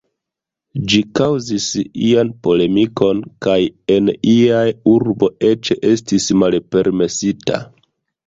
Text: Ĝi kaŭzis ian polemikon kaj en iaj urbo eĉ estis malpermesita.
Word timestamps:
Ĝi 0.91 0.99
kaŭzis 1.17 1.65
ian 2.05 2.29
polemikon 2.47 3.19
kaj 3.47 3.59
en 3.97 4.09
iaj 4.31 4.65
urbo 4.95 5.31
eĉ 5.53 5.73
estis 5.93 6.29
malpermesita. 6.45 7.61